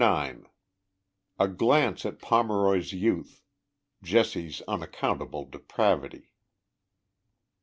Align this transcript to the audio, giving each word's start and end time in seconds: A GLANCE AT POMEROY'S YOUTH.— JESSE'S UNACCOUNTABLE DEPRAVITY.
A 1.37 1.47
GLANCE 1.47 2.07
AT 2.07 2.17
POMEROY'S 2.17 2.91
YOUTH.— 2.91 3.43
JESSE'S 4.01 4.63
UNACCOUNTABLE 4.67 5.45
DEPRAVITY. 5.45 6.33